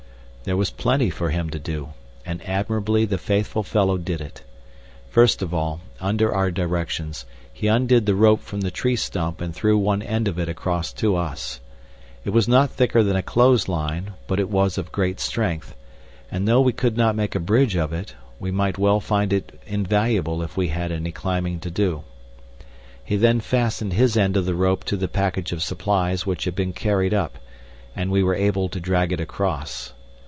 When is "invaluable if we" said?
19.67-20.69